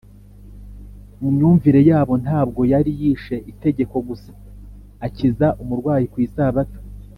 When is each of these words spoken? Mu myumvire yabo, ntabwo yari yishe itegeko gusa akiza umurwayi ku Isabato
Mu 1.19 1.29
myumvire 1.35 1.81
yabo, 1.89 2.13
ntabwo 2.23 2.61
yari 2.73 2.91
yishe 3.01 3.35
itegeko 3.51 3.95
gusa 4.07 4.29
akiza 5.05 5.47
umurwayi 5.61 6.05
ku 6.13 6.17
Isabato 6.27 6.79